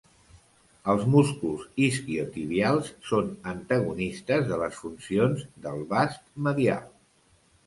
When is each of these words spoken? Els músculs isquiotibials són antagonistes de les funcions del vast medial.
Els 0.93 1.03
músculs 1.15 1.67
isquiotibials 1.87 2.89
són 3.09 3.29
antagonistes 3.53 4.49
de 4.53 4.59
les 4.63 4.79
funcions 4.87 5.45
del 5.69 5.85
vast 5.95 6.27
medial. 6.51 6.91